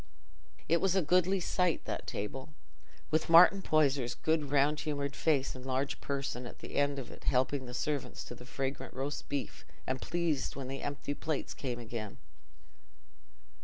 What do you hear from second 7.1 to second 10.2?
it helping his servants to the fragrant roast beef and